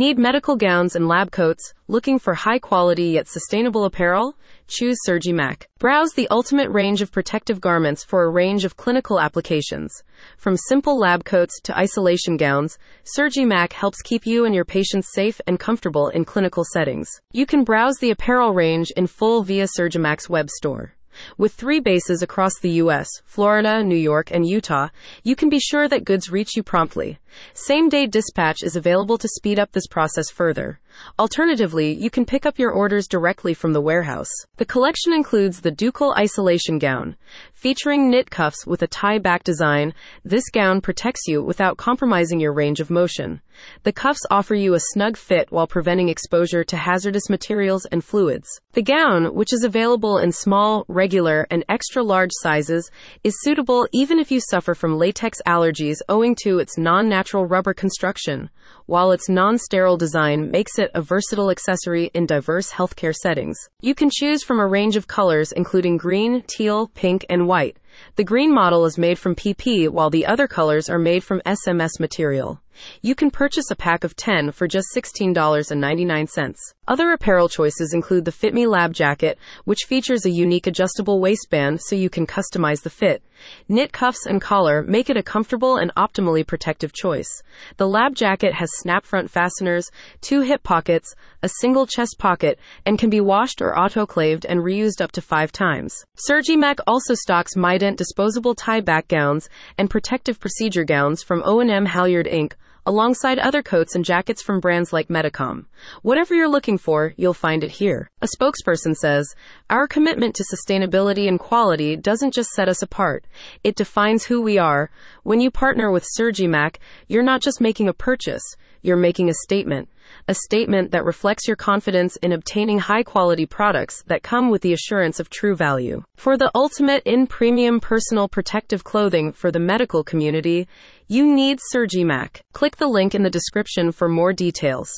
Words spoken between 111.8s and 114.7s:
doesn't just set us apart, it defines who we